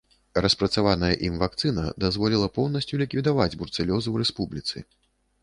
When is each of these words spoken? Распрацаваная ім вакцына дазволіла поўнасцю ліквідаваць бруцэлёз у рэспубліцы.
Распрацаваная 0.43 1.11
ім 1.27 1.35
вакцына 1.43 1.83
дазволіла 2.05 2.47
поўнасцю 2.57 3.01
ліквідаваць 3.03 3.49
бруцэлёз 3.61 4.03
у 4.15 4.17
рэспубліцы. 4.25 4.77